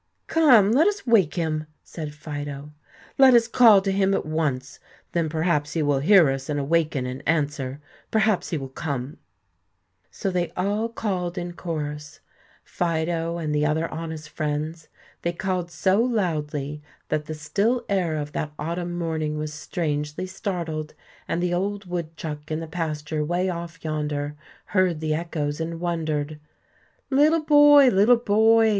[0.25, 2.71] "Come, let us wake him," said Fido;
[3.19, 4.79] "let us all call to him at once.
[5.11, 9.17] Then perhaps he will hear us and awaken and answer; perhaps he will come."
[10.09, 12.19] So they all called in chorus,
[12.63, 14.87] Fido and the other honest friends.
[15.21, 20.95] They called so loudly that the still air of that autumn morning was strangely startled,
[21.27, 24.35] and the old woodchuck in the pasture 'way off yonder
[24.73, 26.39] heard the echoes and wondered.
[27.11, 27.89] "Little boy!
[27.91, 28.69] little boy!"